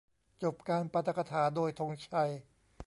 [0.43, 2.31] จบการปาฐกถาโดยธงชัย